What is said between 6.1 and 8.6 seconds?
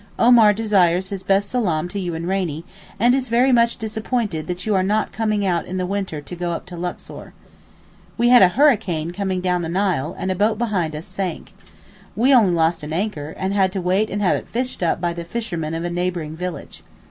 to go up to Luxor. We had a